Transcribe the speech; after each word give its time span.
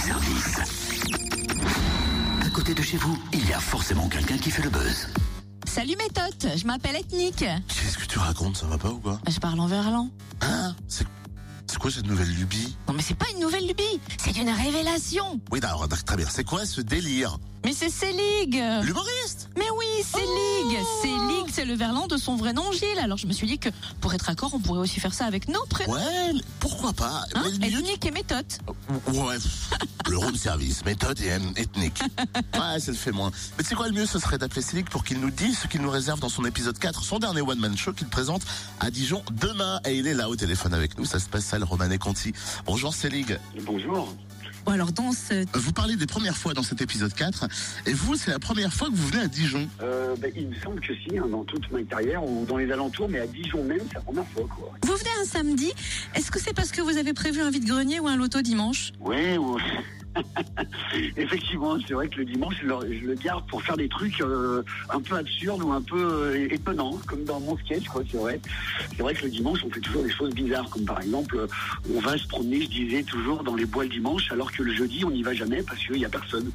service. 0.00 0.56
À 2.44 2.50
côté 2.50 2.74
de 2.74 2.82
chez 2.82 2.96
vous, 2.96 3.18
il 3.32 3.46
y 3.48 3.52
a 3.52 3.60
forcément 3.60 4.08
quelqu'un 4.08 4.38
qui 4.38 4.50
fait 4.50 4.62
le 4.62 4.70
buzz. 4.70 5.08
Salut 5.66 5.94
méthode, 5.96 6.56
je 6.56 6.66
m'appelle 6.66 6.96
Ethnique. 6.96 7.44
Qu'est-ce 7.68 7.98
que 7.98 8.06
tu 8.06 8.18
racontes 8.18 8.56
Ça 8.56 8.66
va 8.66 8.78
pas 8.78 8.88
ou 8.90 8.98
quoi? 8.98 9.20
Je 9.28 9.38
parle 9.38 9.60
en 9.60 9.66
verlan. 9.66 10.08
Hein? 10.40 10.74
C'est 10.88 11.06
c'est 11.66 11.78
quoi 11.78 11.90
cette 11.92 12.06
nouvelle 12.08 12.28
lubie? 12.34 12.76
Non 12.88 12.94
mais 12.94 13.02
c'est 13.02 13.14
pas 13.14 13.26
une 13.32 13.38
nouvelle 13.40 13.64
lubie, 13.64 14.00
c'est 14.18 14.36
une 14.36 14.50
révélation. 14.50 15.40
Oui, 15.52 15.60
d'accord, 15.60 15.86
très 16.04 16.16
bien. 16.16 16.26
C'est 16.28 16.42
quoi 16.42 16.66
ce 16.66 16.80
délire? 16.80 17.38
Mais 17.64 17.72
c'est 17.72 17.90
Célig. 17.90 18.54
L'humoriste? 18.82 19.50
Mais 19.56 19.70
oui, 19.78 19.86
Célig. 20.02 20.84
Célig, 21.00 21.29
c'est 21.60 21.66
le 21.66 21.74
verlan 21.74 22.06
de 22.06 22.16
son 22.16 22.36
vrai 22.36 22.54
nom 22.54 22.72
Gilles. 22.72 22.98
Alors 23.02 23.18
je 23.18 23.26
me 23.26 23.32
suis 23.34 23.46
dit 23.46 23.58
que 23.58 23.68
pour 24.00 24.14
être 24.14 24.30
accord, 24.30 24.52
on 24.54 24.60
pourrait 24.60 24.80
aussi 24.80 24.98
faire 24.98 25.12
ça 25.12 25.26
avec 25.26 25.46
nos 25.46 25.62
prénoms. 25.66 25.92
Ouais, 25.92 26.32
pourquoi 26.58 26.94
pas? 26.94 27.22
Hein? 27.34 27.42
Mais 27.60 27.68
Ethnique 27.68 28.06
et 28.06 28.10
méthode. 28.10 28.46
Ouais, 29.08 29.36
le 30.08 30.16
room 30.16 30.34
service, 30.36 30.82
méthode 30.86 31.20
et 31.20 31.28
ethnique. 31.60 32.00
Ouais, 32.54 32.80
ça 32.80 32.92
le 32.92 32.96
fait 32.96 33.12
moins. 33.12 33.30
Mais 33.56 33.64
tu 33.64 33.70
sais 33.70 33.74
quoi, 33.74 33.88
le 33.88 33.94
mieux, 33.94 34.06
ce 34.06 34.18
serait 34.18 34.38
d'appeler 34.38 34.62
Célic 34.62 34.88
pour 34.90 35.04
qu'il 35.04 35.20
nous 35.20 35.30
dise 35.30 35.58
ce 35.58 35.66
qu'il 35.66 35.82
nous 35.82 35.90
réserve 35.90 36.20
dans 36.20 36.28
son 36.28 36.44
épisode 36.44 36.78
4, 36.78 37.02
son 37.02 37.18
dernier 37.18 37.40
one-man 37.40 37.76
show 37.76 37.92
qu'il 37.92 38.08
présente 38.08 38.42
à 38.80 38.90
Dijon 38.90 39.22
demain. 39.32 39.80
Et 39.84 39.96
il 39.96 40.06
est 40.06 40.14
là 40.14 40.28
au 40.28 40.36
téléphone 40.36 40.72
avec 40.74 40.98
nous. 40.98 41.04
Ça 41.04 41.18
se 41.18 41.28
passe 41.28 41.52
à 41.52 41.58
le 41.58 41.64
Romané 41.64 41.98
Conti. 41.98 42.32
Bonjour 42.64 42.94
Célig. 42.94 43.38
Bonjour. 43.64 44.14
Bon 44.64 44.72
alors 44.72 44.92
dans 44.92 45.12
ce... 45.12 45.44
Vous 45.58 45.72
parlez 45.72 45.96
des 45.96 46.06
premières 46.06 46.36
fois 46.36 46.54
dans 46.54 46.62
cet 46.62 46.80
épisode 46.80 47.12
4. 47.14 47.48
Et 47.86 47.92
vous, 47.92 48.16
c'est 48.16 48.30
la 48.30 48.38
première 48.38 48.72
fois 48.72 48.88
que 48.88 48.94
vous 48.94 49.08
venez 49.08 49.22
à 49.22 49.28
Dijon. 49.28 49.68
Euh, 49.82 50.14
ben, 50.18 50.30
il 50.36 50.48
me 50.48 50.54
semble 50.56 50.80
que 50.80 50.92
si, 50.94 51.18
hein, 51.18 51.26
dans 51.30 51.44
toute 51.44 51.70
ma 51.72 51.82
carrière 51.82 52.22
ou 52.24 52.44
dans 52.46 52.56
les 52.56 52.70
alentours, 52.70 53.08
mais 53.08 53.20
à 53.20 53.26
Dijon 53.26 53.64
même, 53.64 53.80
c'est 53.88 53.94
la 53.94 54.00
première 54.00 54.26
fois. 54.28 54.46
Quoi. 54.54 54.72
Vous 54.82 54.96
venez 54.96 55.10
un 55.22 55.24
samedi, 55.24 55.72
est-ce 56.14 56.30
que 56.30 56.40
c'est 56.40 56.54
parce 56.54 56.72
que 56.72 56.82
vous 56.82 56.96
avez 56.96 57.12
prévu 57.12 57.40
un 57.40 57.50
vide-grenier 57.50 58.00
ou 58.00 58.08
un 58.08 58.16
loto 58.16 58.42
dimanche? 58.42 58.92
Oui, 59.00 59.36
oui. 59.38 59.62
Effectivement, 61.16 61.76
c'est 61.86 61.94
vrai 61.94 62.08
que 62.08 62.16
le 62.16 62.24
dimanche, 62.24 62.56
je 62.62 63.06
le, 63.06 63.14
garde 63.14 63.46
pour 63.48 63.62
faire 63.62 63.76
des 63.76 63.88
trucs 63.88 64.20
euh, 64.20 64.62
un 64.88 65.00
peu 65.00 65.16
absurdes 65.16 65.62
ou 65.62 65.72
un 65.72 65.82
peu 65.82 66.00
euh, 66.00 66.52
étonnants, 66.52 66.98
comme 67.06 67.24
dans 67.24 67.40
mon 67.40 67.56
sketch, 67.58 67.86
quoi, 67.88 68.02
c'est 68.10 68.16
vrai. 68.16 68.40
C'est 68.96 69.02
vrai 69.02 69.14
que 69.14 69.24
le 69.24 69.30
dimanche, 69.30 69.60
on 69.64 69.70
fait 69.70 69.80
toujours 69.80 70.02
des 70.02 70.10
choses 70.10 70.34
bizarres, 70.34 70.68
comme 70.70 70.84
par 70.84 71.00
exemple, 71.00 71.36
euh, 71.36 71.46
on 71.94 72.00
va 72.00 72.16
se 72.18 72.26
promener, 72.26 72.62
je 72.62 72.68
disais, 72.68 73.02
toujours 73.02 73.42
dans 73.42 73.54
les 73.54 73.66
bois 73.66 73.84
le 73.84 73.90
dimanche, 73.90 74.30
alors 74.32 74.50
que 74.52 74.62
le 74.62 74.72
jeudi, 74.72 75.04
on 75.04 75.10
n'y 75.10 75.22
va 75.22 75.34
jamais 75.34 75.62
parce 75.62 75.80
qu'il 75.84 75.96
n'y 75.96 76.04
a 76.04 76.08
personne. 76.08 76.50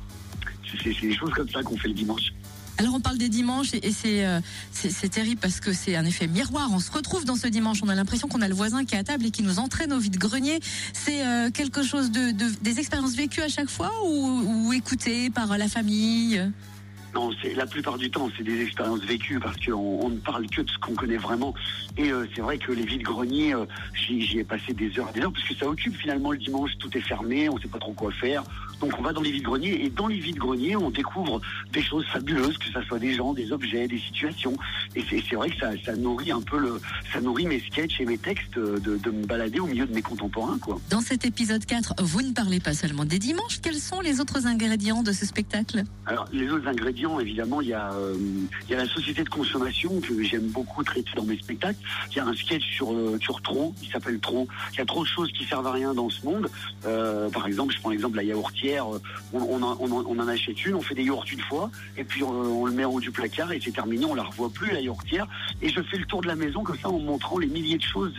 C'est 0.83 1.01
des 1.01 1.15
choses 1.15 1.31
comme 1.31 1.49
ça 1.49 1.63
qu'on 1.63 1.77
fait 1.77 1.87
le 1.87 1.93
dimanche. 1.93 2.33
Alors 2.77 2.93
on 2.93 2.99
parle 2.99 3.17
des 3.17 3.29
dimanches 3.29 3.73
et 3.73 3.81
euh, 4.25 4.41
c'est 4.71 4.89
c'est 4.89 5.07
terrible 5.07 5.39
parce 5.39 5.61
que 5.61 5.71
c'est 5.71 5.95
un 5.95 6.03
effet 6.05 6.27
miroir. 6.27 6.69
On 6.73 6.79
se 6.79 6.91
retrouve 6.91 7.23
dans 7.23 7.37
ce 7.37 7.47
dimanche, 7.47 7.79
on 7.83 7.87
a 7.89 7.95
l'impression 7.95 8.27
qu'on 8.27 8.41
a 8.41 8.49
le 8.49 8.53
voisin 8.53 8.83
qui 8.83 8.95
est 8.95 8.97
à 8.97 9.03
table 9.03 9.25
et 9.25 9.31
qui 9.31 9.43
nous 9.43 9.59
entraîne 9.59 9.93
au 9.93 9.99
vide-grenier. 9.99 10.59
C'est 10.93 11.25
euh, 11.25 11.49
quelque 11.51 11.83
chose 11.83 12.11
de, 12.11 12.31
de- 12.31 12.51
des 12.61 12.79
expériences 12.79 13.15
vécues 13.15 13.41
à 13.41 13.47
chaque 13.47 13.69
fois 13.69 13.91
ou, 14.05 14.67
ou 14.67 14.73
écoutées 14.73 15.29
par 15.29 15.57
la 15.57 15.69
famille? 15.69 16.51
Non, 17.13 17.31
c'est 17.41 17.53
la 17.53 17.65
plupart 17.65 17.97
du 17.97 18.11
temps, 18.11 18.29
c'est 18.35 18.43
des 18.43 18.59
expériences 18.63 18.99
vécues 18.99 19.39
parce 19.39 19.55
qu'on 19.65 19.71
on 20.01 20.09
ne 20.09 20.17
parle 20.17 20.45
que 20.49 20.61
de 20.61 20.69
ce 20.69 20.77
qu'on 20.79 20.95
connaît 20.95 21.15
vraiment. 21.15 21.53
Et 21.95 22.11
euh, 22.11 22.27
c'est 22.35 22.41
vrai 22.41 22.57
que 22.57 22.73
les 22.73 22.85
vides-greniers, 22.85 23.55
euh, 23.55 23.63
j'y 23.93 24.19
j'y 24.19 24.39
ai 24.39 24.43
passé 24.43 24.73
des 24.73 24.99
heures 24.99 25.13
des 25.13 25.21
heures 25.21 25.31
parce 25.31 25.47
que 25.47 25.55
ça 25.55 25.65
occupe 25.65 25.95
finalement 25.95 26.33
le 26.33 26.37
dimanche, 26.37 26.71
tout 26.77 26.89
est 26.97 26.99
fermé, 27.01 27.47
on 27.47 27.55
ne 27.55 27.61
sait 27.61 27.69
pas 27.69 27.79
trop 27.79 27.93
quoi 27.93 28.11
faire. 28.11 28.43
Donc 28.79 28.93
on 28.97 29.01
va 29.01 29.13
dans 29.13 29.21
les 29.21 29.31
vides-greniers 29.31 29.85
et 29.85 29.89
dans 29.89 30.07
les 30.07 30.19
vides-greniers, 30.19 30.75
on 30.75 30.89
découvre 30.89 31.41
des 31.71 31.81
choses 31.81 32.05
fabuleuses, 32.07 32.57
que 32.57 32.65
ce 32.65 32.81
soit 32.81 32.99
des 32.99 33.13
gens, 33.13 33.33
des 33.33 33.51
objets, 33.51 33.87
des 33.87 33.99
situations. 33.99 34.55
Et 34.95 35.03
c'est 35.09 35.35
vrai 35.35 35.49
que 35.49 35.57
ça, 35.57 35.71
ça 35.85 35.95
nourrit 35.95 36.31
un 36.31 36.41
peu 36.41 36.57
le, 36.57 36.79
ça 37.11 37.21
nourrit 37.21 37.45
mes 37.45 37.59
sketchs 37.59 37.99
et 37.99 38.05
mes 38.05 38.17
textes 38.17 38.57
euh, 38.57 38.79
de, 38.79 38.97
de 38.97 39.11
me 39.11 39.25
balader 39.25 39.59
au 39.59 39.67
milieu 39.67 39.85
de 39.85 39.93
mes 39.93 40.01
contemporains, 40.01 40.57
quoi. 40.59 40.79
Dans 40.89 41.01
cet 41.01 41.25
épisode 41.25 41.65
4, 41.65 41.95
vous 41.99 42.21
ne 42.21 42.31
parlez 42.31 42.59
pas 42.59 42.73
seulement 42.73 43.05
des 43.05 43.19
dimanches. 43.19 43.61
Quels 43.61 43.79
sont 43.79 44.01
les 44.01 44.19
autres 44.19 44.47
ingrédients 44.47 45.03
de 45.03 45.11
ce 45.11 45.25
spectacle? 45.25 45.83
Alors, 46.05 46.27
les 46.31 46.49
autres 46.49 46.67
ingrédients, 46.67 47.19
évidemment, 47.19 47.61
il 47.61 47.69
y, 47.69 47.73
a, 47.73 47.91
euh, 47.93 48.15
il 48.63 48.69
y 48.69 48.73
a 48.73 48.77
la 48.77 48.87
société 48.87 49.23
de 49.23 49.29
consommation 49.29 49.99
que 50.01 50.23
j'aime 50.23 50.47
beaucoup 50.47 50.83
traiter 50.83 51.11
dans 51.15 51.23
mes 51.23 51.37
spectacles. 51.37 51.79
Il 52.11 52.17
y 52.17 52.19
a 52.19 52.25
un 52.25 52.33
sketch 52.33 52.63
sur, 52.75 52.93
euh, 52.93 53.17
sur 53.21 53.41
trop, 53.41 53.73
il 53.81 53.89
s'appelle 53.89 54.19
Trop. 54.19 54.47
Il 54.73 54.77
y 54.77 54.81
a 54.81 54.85
trop 54.85 55.03
de 55.03 55.07
choses 55.07 55.31
qui 55.31 55.45
servent 55.45 55.67
à 55.67 55.71
rien 55.71 55.93
dans 55.93 56.09
ce 56.09 56.25
monde. 56.25 56.49
Euh, 56.85 57.29
par 57.29 57.47
exemple, 57.47 57.73
je 57.73 57.79
prends 57.79 57.89
l'exemple 57.89 58.13
de 58.13 58.17
la 58.17 58.23
yaourtière. 58.23 58.64
Euh, 58.73 58.99
On, 59.33 59.61
en, 59.61 60.27
achète 60.27 60.65
une, 60.65 60.75
on 60.75 60.81
fait 60.81 60.95
des 60.95 61.03
yaourts 61.03 61.25
une 61.31 61.41
fois, 61.41 61.69
et 61.97 62.03
puis 62.03 62.23
on, 62.23 62.29
on 62.29 62.65
le 62.65 62.71
met 62.71 62.85
en 62.85 62.91
haut 62.91 62.99
du 62.99 63.11
placard 63.11 63.51
et 63.51 63.59
c'est 63.63 63.71
terminé, 63.71 64.05
on 64.05 64.15
la 64.15 64.23
revoit 64.23 64.49
plus, 64.49 64.71
la 64.71 64.81
yaourtière. 64.81 65.27
Et 65.61 65.69
je 65.69 65.81
fais 65.81 65.97
le 65.97 66.05
tour 66.05 66.21
de 66.21 66.27
la 66.27 66.35
maison 66.35 66.63
comme 66.63 66.77
ça 66.77 66.89
en 66.89 66.99
montrant 66.99 67.37
les 67.37 67.47
milliers 67.47 67.77
de 67.77 67.83
choses 67.83 68.13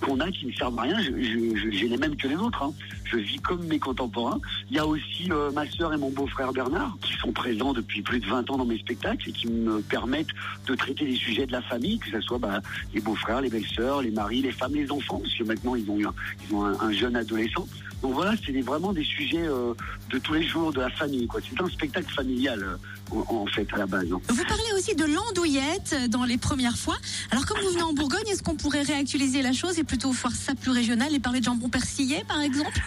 qu'on 0.00 0.20
a 0.20 0.30
qui 0.30 0.46
ne 0.46 0.52
servent 0.52 0.78
à 0.78 0.82
rien. 0.82 1.00
J'ai 1.00 1.88
les 1.88 1.96
mêmes 1.96 2.16
que 2.16 2.28
les 2.28 2.36
autres. 2.36 2.62
hein. 2.62 2.72
Je 3.04 3.16
vis 3.16 3.38
comme 3.38 3.64
mes 3.66 3.78
contemporains. 3.78 4.38
Il 4.70 4.76
y 4.76 4.78
a 4.78 4.86
aussi 4.86 5.28
euh, 5.30 5.50
ma 5.52 5.68
sœur 5.70 5.92
et 5.94 5.96
mon 5.96 6.10
beau-frère 6.10 6.52
Bernard 6.52 6.96
qui 7.02 7.14
sont 7.14 7.32
présents 7.32 7.72
depuis 7.72 8.02
plus 8.02 8.20
de 8.20 8.26
20 8.26 8.50
ans 8.50 8.58
dans 8.58 8.64
mes 8.66 8.78
spectacles 8.78 9.28
et 9.28 9.32
qui 9.32 9.48
me 9.48 9.80
permettent 9.80 10.28
de 10.66 10.74
traiter 10.74 11.06
des 11.06 11.16
sujets 11.16 11.46
de 11.46 11.52
la 11.52 11.62
famille, 11.62 11.98
que 11.98 12.10
ce 12.10 12.20
soit 12.20 12.38
bah, 12.38 12.60
les 12.94 13.00
beaux-frères, 13.00 13.40
les 13.40 13.50
belles-sœurs, 13.50 14.02
les 14.02 14.10
maris, 14.10 14.42
les 14.42 14.52
femmes, 14.52 14.74
les 14.74 14.90
enfants, 14.92 15.18
parce 15.22 15.34
que 15.34 15.44
maintenant 15.44 15.74
ils 15.74 15.90
ont, 15.90 15.98
eu 15.98 16.06
un, 16.06 16.14
ils 16.48 16.54
ont 16.54 16.64
un, 16.64 16.78
un 16.80 16.92
jeune 16.92 17.16
adolescent. 17.16 17.66
Donc 18.02 18.14
voilà, 18.14 18.34
c'est 18.44 18.52
vraiment 18.60 18.92
des 18.92 19.04
sujets 19.04 19.46
euh, 19.46 19.74
de 20.10 20.18
tous 20.18 20.34
les 20.34 20.46
jours 20.46 20.72
de 20.72 20.80
la 20.80 20.90
famille. 20.90 21.26
quoi. 21.26 21.40
C'est 21.48 21.60
un 21.60 21.68
spectacle 21.68 22.12
familial 22.14 22.62
euh, 22.62 23.16
en, 23.28 23.46
fait 23.46 23.66
à 23.72 23.78
la 23.78 23.86
base. 23.86 24.06
hein. 24.12 24.20
Vous 24.28 24.44
parlez 24.44 24.72
aussi 24.76 24.94
de 24.94 25.04
l'andouillette 25.04 25.96
dans 26.08 26.24
les 26.24 26.38
premières 26.38 26.78
fois. 26.78 26.96
Alors 27.30 27.44
comme 27.46 27.58
vous 27.60 27.70
venez 27.70 27.82
en 27.82 27.92
Bourgogne, 27.92 28.28
est-ce 28.30 28.42
qu'on 28.42 28.54
pourrait 28.56 28.82
réactualiser 28.82 29.42
la 29.42 29.52
chose 29.52 29.78
et 29.78 29.84
plutôt 29.84 30.12
faire 30.12 30.32
ça 30.32 30.54
plus 30.54 30.70
régional 30.70 31.14
et 31.14 31.18
parler 31.18 31.40
de 31.40 31.44
jambon 31.44 31.68
persillé 31.68 32.24
par 32.28 32.40
exemple? 32.40 32.80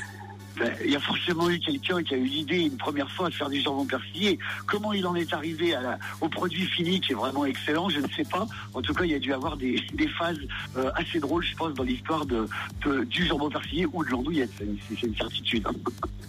Il 0.86 0.92
y 0.92 0.96
a 0.96 1.00
forcément 1.00 1.50
eu 1.50 1.60
quelqu'un 1.60 2.02
qui 2.04 2.14
a 2.14 2.18
eu 2.18 2.26
l'idée 2.26 2.60
une 2.62 2.78
première 2.78 3.10
fois 3.12 3.30
de 3.30 3.34
faire 3.34 3.50
du 3.50 3.60
jambon 3.62 3.86
persillé. 3.86 4.38
Comment 4.68 4.94
il 4.94 5.06
en 5.08 5.16
est 5.16 5.34
arrivé 5.34 5.74
à 5.76 5.82
la- 5.82 6.00
au 6.22 6.30
produit 6.30 6.66
fini 6.66 7.00
qui 7.02 7.12
est 7.14 7.16
vraiment 7.16 7.46
excellent, 7.46 7.90
je 7.90 8.00
ne 8.00 8.08
sais 8.10 8.24
pas. 8.24 8.48
En 8.74 8.82
tout 8.82 8.94
cas, 8.94 9.04
il 9.06 9.12
y 9.12 9.16
a 9.16 9.20
dû 9.20 9.34
avoir 9.34 9.58
des, 9.58 9.82
des 9.94 10.08
phases 10.08 10.40
euh, 10.78 10.92
assez 10.96 11.20
drôles, 11.20 11.44
je 11.44 11.56
pense, 11.56 11.74
dans 11.74 11.84
l'histoire 11.84 12.26
de, 12.26 12.46
de- 12.86 13.04
du 13.06 13.26
jambon 13.26 13.50
persillé 13.50 13.86
ou 13.92 14.04
de 14.04 14.10
l'andouillette. 14.10 14.52
C'est 14.90 15.04
une, 15.04 15.16
certitude. 15.16 15.66
hein. 15.68 15.74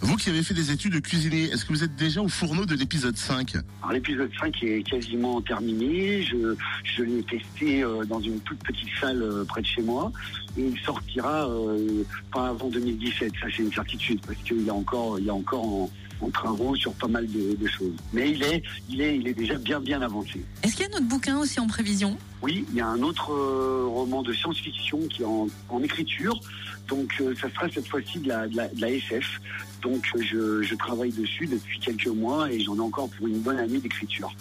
Vous 0.01 0.15
qui 0.17 0.29
avez 0.29 0.43
fait 0.43 0.53
des 0.53 0.71
études 0.71 0.93
de 0.93 0.99
cuisinier, 0.99 1.43
est-ce 1.45 1.63
que 1.65 1.71
vous 1.73 1.83
êtes 1.83 1.95
déjà 1.95 2.21
au 2.21 2.27
fourneau 2.27 2.65
de 2.65 2.75
l'épisode 2.75 3.15
5 3.15 3.55
Alors, 3.81 3.93
l'épisode 3.93 4.29
5 4.39 4.61
est 4.63 4.83
quasiment 4.83 5.41
terminé. 5.41 6.23
Je, 6.23 6.55
je 6.83 7.03
l'ai 7.03 7.23
testé 7.23 7.83
euh, 7.83 8.03
dans 8.05 8.19
une 8.19 8.39
toute 8.41 8.59
petite 8.59 8.89
salle 8.99 9.21
euh, 9.21 9.45
près 9.45 9.61
de 9.61 9.67
chez 9.67 9.81
moi. 9.81 10.11
Et 10.57 10.67
il 10.67 10.79
sortira 10.79 11.49
euh, 11.49 12.03
pas 12.31 12.49
avant 12.49 12.67
2017. 12.67 13.31
Ça, 13.41 13.47
c'est 13.55 13.63
une 13.63 13.73
certitude 13.73 14.21
parce 14.25 14.37
qu'il 14.39 14.63
y 14.63 14.69
a 14.69 14.73
encore, 14.73 15.17
il 15.19 15.25
y 15.25 15.29
a 15.29 15.33
encore 15.33 15.65
en, 15.65 15.89
en 16.21 16.29
travaux 16.29 16.75
sur 16.75 16.93
pas 16.93 17.07
mal 17.07 17.27
de, 17.27 17.55
de 17.55 17.67
choses. 17.67 17.95
Mais 18.13 18.31
il 18.31 18.43
est, 18.43 18.63
il 18.89 19.01
est, 19.01 19.17
il 19.17 19.27
est 19.27 19.33
déjà 19.33 19.55
bien, 19.55 19.79
bien 19.79 20.01
avancé. 20.01 20.43
Est-ce 20.61 20.75
qu'il 20.75 20.85
y 20.85 20.89
a 20.89 20.91
un 20.93 20.97
autre 20.97 21.07
bouquin 21.07 21.39
aussi 21.39 21.59
en 21.59 21.67
prévision? 21.67 22.17
Oui, 22.41 22.65
il 22.69 22.75
y 22.75 22.81
a 22.81 22.87
un 22.87 23.01
autre 23.01 23.31
euh, 23.31 23.85
roman 23.87 24.21
de 24.21 24.33
science-fiction 24.33 24.99
qui 25.09 25.23
est 25.23 25.25
en, 25.25 25.47
en 25.69 25.81
écriture. 25.83 26.39
Donc, 26.87 27.13
euh, 27.21 27.33
ça 27.41 27.49
sera 27.49 27.69
cette 27.69 27.87
fois-ci 27.87 28.19
de 28.19 28.27
la, 28.27 28.47
de, 28.47 28.57
la, 28.57 28.67
de 28.67 28.81
la 28.81 28.91
SF. 28.91 29.41
Donc, 29.81 30.05
je, 30.17 30.61
je 30.61 30.75
travaille 30.75 31.11
dessus 31.11 31.47
depuis 31.47 31.79
quelques 31.79 32.07
mois 32.07 32.51
et 32.51 32.59
j'en 32.59 32.75
ai 32.75 32.81
encore 32.81 33.09
pour 33.09 33.27
une 33.27 33.39
bonne 33.39 33.57
année 33.57 33.79
d'écriture. 33.79 34.33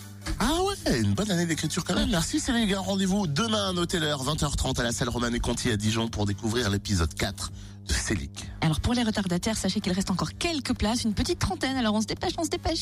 Ah 0.45 0.59
ouais, 0.65 0.99
une 0.99 1.15
bonne 1.15 1.31
année 1.31 1.47
d'écriture 1.47 1.85
quand 1.85 1.95
même. 1.95 2.11
Merci 2.11 2.41
Céline. 2.41 2.75
Rendez-vous 2.75 3.29
demain, 3.29 3.73
notez 3.75 4.01
l'heure, 4.01 4.25
20h30 4.25 4.81
à 4.81 4.83
la 4.83 4.91
salle 4.91 5.09
Romaine 5.09 5.39
Conti 5.39 5.71
à 5.71 5.77
Dijon 5.77 6.09
pour 6.09 6.27
découvrir 6.27 6.69
l'épisode 6.69 7.15
4 7.15 7.53
de 7.87 7.93
Célic. 7.93 8.51
Alors 8.61 8.81
pour 8.81 8.93
les 8.95 9.05
retardataires, 9.05 9.57
sachez 9.57 9.81
qu'il 9.81 9.93
reste 9.93 10.11
encore 10.11 10.33
quelques 10.39 10.75
places, 10.75 11.05
une 11.05 11.15
petite 11.15 11.39
trentaine, 11.39 11.77
alors 11.77 11.95
on 11.95 12.01
se 12.01 12.07
dépêche, 12.07 12.33
on 12.39 12.45
se 12.45 12.49
dépêche. 12.49 12.81